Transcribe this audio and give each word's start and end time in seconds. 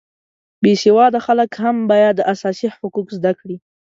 بې 0.63 0.73
سواده 0.83 1.19
خلک 1.25 1.51
هم 1.63 1.75
باید 1.91 2.25
اساسي 2.33 2.67
حقوق 2.75 3.07
زده 3.17 3.31
کړي 3.39 3.55